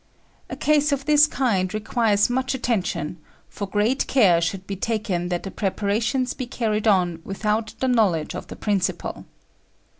[0.49, 3.19] A case of this kind requires much attention;
[3.49, 8.33] for great care should be taken that the preparations be carried on without the knowledge
[8.33, 9.25] of the principal.